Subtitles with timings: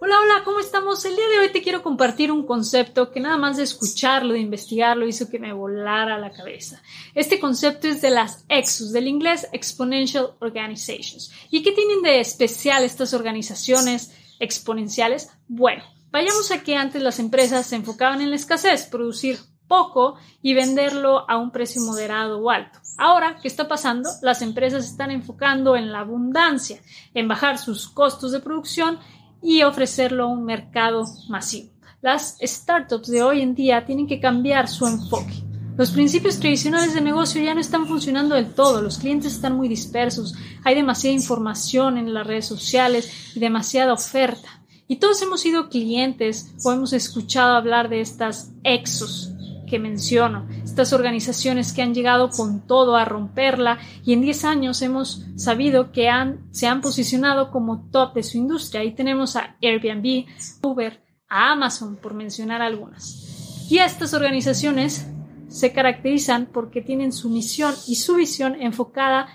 [0.00, 1.04] Hola, hola, ¿cómo estamos?
[1.04, 4.38] El día de hoy te quiero compartir un concepto que nada más de escucharlo, de
[4.38, 6.80] investigarlo, hizo que me volara la cabeza.
[7.16, 11.32] Este concepto es de las EXOS, del inglés Exponential Organizations.
[11.50, 15.30] ¿Y qué tienen de especial estas organizaciones exponenciales?
[15.48, 20.54] Bueno, vayamos a que antes las empresas se enfocaban en la escasez, producir poco y
[20.54, 22.78] venderlo a un precio moderado o alto.
[22.98, 24.08] Ahora, ¿qué está pasando?
[24.22, 26.80] Las empresas están enfocando en la abundancia,
[27.14, 29.00] en bajar sus costos de producción
[29.46, 31.70] y ofrecerlo a un mercado masivo.
[32.02, 35.34] Las startups de hoy en día tienen que cambiar su enfoque.
[35.76, 39.68] Los principios tradicionales de negocio ya no están funcionando del todo, los clientes están muy
[39.68, 44.62] dispersos, hay demasiada información en las redes sociales y demasiada oferta.
[44.88, 49.35] Y todos hemos sido clientes o hemos escuchado hablar de estas exos
[49.66, 54.82] que menciono, estas organizaciones que han llegado con todo a romperla y en 10 años
[54.82, 58.80] hemos sabido que han, se han posicionado como top de su industria.
[58.80, 60.26] Ahí tenemos a Airbnb,
[60.62, 63.66] Uber, a Amazon, por mencionar algunas.
[63.70, 65.06] Y estas organizaciones
[65.48, 69.28] se caracterizan porque tienen su misión y su visión enfocada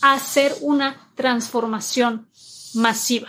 [0.00, 2.28] a hacer una transformación
[2.74, 3.28] masiva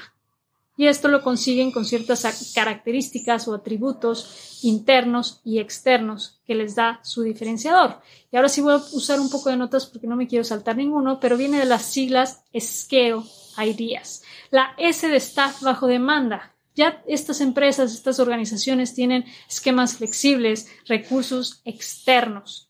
[0.77, 6.99] y esto lo consiguen con ciertas características o atributos internos y externos que les da
[7.03, 8.01] su diferenciador.
[8.31, 10.75] Y ahora sí voy a usar un poco de notas porque no me quiero saltar
[10.75, 13.23] ninguno, pero viene de las siglas Scale
[13.57, 14.23] Ideas.
[14.51, 16.53] La S de staff bajo demanda.
[16.75, 22.64] Ya estas empresas, estas organizaciones tienen esquemas flexibles, recursos externos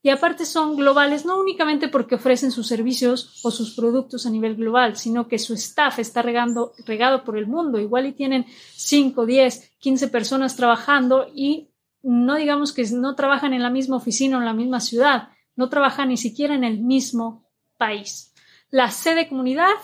[0.00, 4.54] y aparte son globales no únicamente porque ofrecen sus servicios o sus productos a nivel
[4.54, 7.80] global, sino que su staff está regado por el mundo.
[7.80, 11.70] Igual y tienen 5, 10, 15 personas trabajando y
[12.02, 15.68] no digamos que no trabajan en la misma oficina o en la misma ciudad, no
[15.68, 18.32] trabajan ni siquiera en el mismo país.
[18.70, 19.74] La sede comunidad,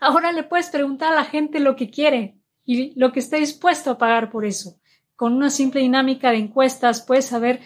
[0.00, 3.90] ahora le puedes preguntar a la gente lo que quiere y lo que esté dispuesto
[3.90, 4.80] a pagar por eso.
[5.14, 7.60] Con una simple dinámica de encuestas puedes saber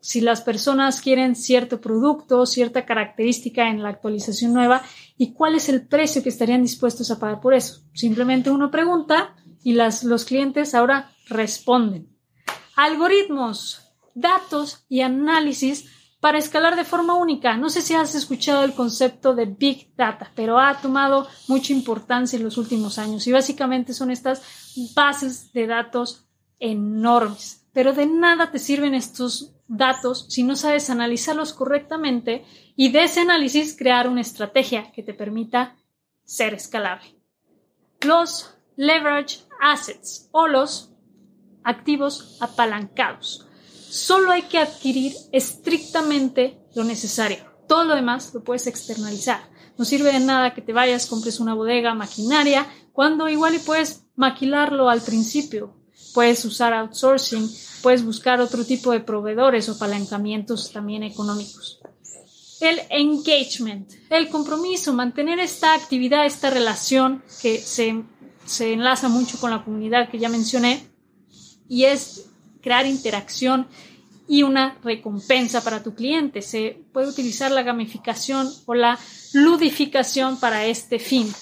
[0.00, 4.82] si las personas quieren cierto producto, cierta característica en la actualización nueva
[5.16, 7.82] y cuál es el precio que estarían dispuestos a pagar por eso.
[7.92, 12.08] Simplemente uno pregunta y las, los clientes ahora responden.
[12.76, 13.82] Algoritmos,
[14.14, 15.86] datos y análisis
[16.20, 17.56] para escalar de forma única.
[17.56, 22.36] No sé si has escuchado el concepto de Big Data, pero ha tomado mucha importancia
[22.36, 24.42] en los últimos años y básicamente son estas
[24.94, 26.26] bases de datos
[26.58, 27.66] enormes.
[27.72, 32.44] Pero de nada te sirven estos datos si no sabes analizarlos correctamente
[32.76, 35.76] y de ese análisis crear una estrategia que te permita
[36.24, 37.16] ser escalable.
[38.00, 40.92] Los leverage assets o los
[41.62, 43.46] activos apalancados.
[43.88, 47.38] Solo hay que adquirir estrictamente lo necesario.
[47.68, 49.40] Todo lo demás lo puedes externalizar.
[49.76, 54.06] No sirve de nada que te vayas, compres una bodega, maquinaria, cuando igual y puedes
[54.16, 55.79] maquilarlo al principio.
[56.14, 57.48] Puedes usar outsourcing,
[57.82, 61.80] puedes buscar otro tipo de proveedores o apalancamientos también económicos.
[62.60, 68.02] El engagement, el compromiso, mantener esta actividad, esta relación que se,
[68.44, 70.86] se enlaza mucho con la comunidad que ya mencioné
[71.68, 72.26] y es
[72.60, 73.66] crear interacción
[74.28, 76.40] y una recompensa para tu cliente.
[76.42, 78.98] Se puede utilizar la gamificación o la
[79.32, 81.32] ludificación para este fin.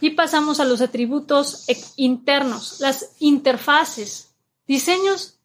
[0.00, 1.64] Y pasamos a los atributos
[1.96, 4.34] internos, las interfaces,
[4.66, 5.36] diseños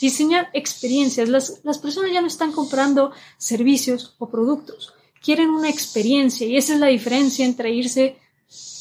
[0.00, 1.28] diseñar experiencias.
[1.28, 6.80] Las, personas ya no están comprando servicios o productos, quieren una experiencia y esa es
[6.80, 8.16] la diferencia entre irse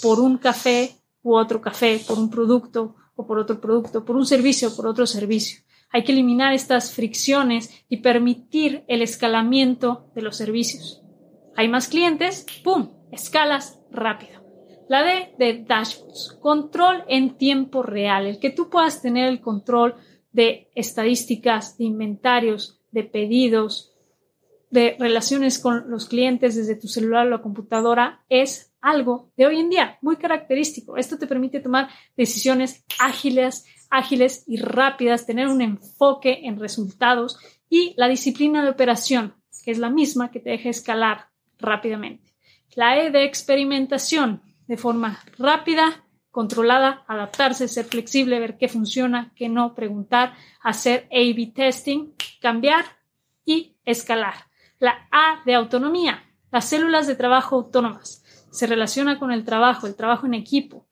[0.01, 4.25] por un café u otro café, por un producto o por otro producto, por un
[4.25, 5.62] servicio o por otro servicio.
[5.89, 11.01] Hay que eliminar estas fricciones y permitir el escalamiento de los servicios.
[11.56, 12.89] Hay más clientes, ¡pum!
[13.12, 14.37] Escalas rápido.
[14.89, 19.95] La D de dashboards, control en tiempo real, el que tú puedas tener el control
[20.31, 23.94] de estadísticas, de inventarios, de pedidos,
[24.69, 29.60] de relaciones con los clientes desde tu celular o la computadora es algo de hoy
[29.60, 30.98] en día muy característico.
[30.98, 37.94] Esto te permite tomar decisiones ágiles, ágiles y rápidas, tener un enfoque en resultados y
[37.98, 42.33] la disciplina de operación, que es la misma que te deja escalar rápidamente.
[42.75, 49.50] La E de experimentación, de forma rápida, controlada, adaptarse, ser flexible, ver qué funciona, qué
[49.50, 52.86] no, preguntar, hacer A-B testing, cambiar
[53.44, 54.36] y escalar.
[54.80, 58.24] La A de autonomía, las células de trabajo autónomas.
[58.52, 60.86] Se relaciona con el trabajo, el trabajo en equipo.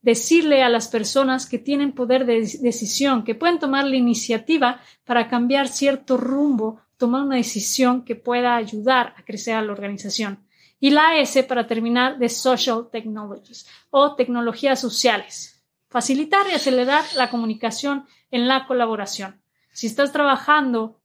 [0.00, 5.28] Decirle a las personas que tienen poder de decisión, que pueden tomar la iniciativa para
[5.28, 10.46] cambiar cierto rumbo, tomar una decisión que pueda ayudar a crecer a la organización.
[10.80, 15.64] Y la S para terminar de Social Technologies o tecnologías sociales.
[15.88, 19.40] Facilitar y acelerar la comunicación en la colaboración.
[19.72, 21.00] Si estás trabajando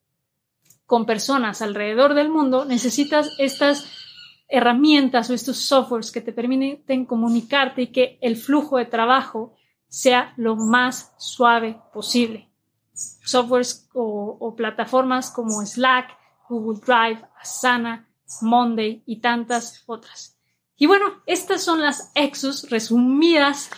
[0.85, 3.87] con personas alrededor del mundo, necesitas estas
[4.47, 9.53] herramientas o estos softwares que te permiten comunicarte y que el flujo de trabajo
[9.87, 12.49] sea lo más suave posible.
[12.91, 16.17] Softwares o, plataformas como Slack,
[16.49, 18.08] Google Drive, Asana,
[18.41, 20.37] Monday y tantas otras.
[20.77, 23.69] Y bueno, estas son las Exus resumidas,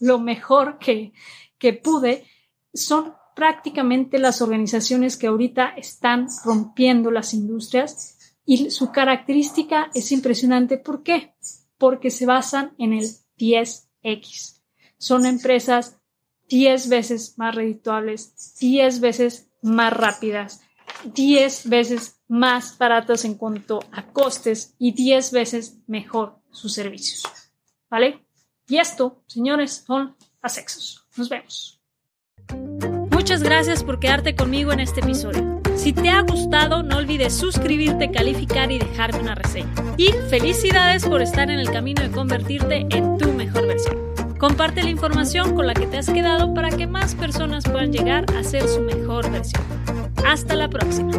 [0.00, 1.12] lo mejor que,
[1.58, 2.26] que pude.
[2.74, 10.76] Son prácticamente las organizaciones que ahorita están rompiendo las industrias y su característica es impresionante.
[10.76, 11.34] ¿Por qué?
[11.78, 13.06] Porque se basan en el
[13.38, 14.60] 10X.
[14.98, 15.96] Son empresas
[16.50, 20.60] 10 veces más redituables, 10 veces más rápidas,
[21.04, 27.24] 10 veces más baratos en cuanto a costes y 10 veces mejor sus servicios.
[27.90, 28.24] ¿Vale?
[28.68, 31.04] Y esto, señores, son Asexos.
[31.16, 31.80] Nos vemos.
[33.10, 35.60] Muchas gracias por quedarte conmigo en este episodio.
[35.74, 39.74] Si te ha gustado, no olvides suscribirte, calificar y dejarme una reseña.
[39.96, 43.98] Y felicidades por estar en el camino de convertirte en tu mejor versión.
[44.38, 48.24] Comparte la información con la que te has quedado para que más personas puedan llegar
[48.36, 49.62] a ser su mejor versión.
[50.24, 51.12] Hasta la próxima.